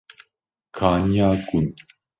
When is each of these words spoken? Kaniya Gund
Kaniya 0.75 1.29
Gund 1.45 1.73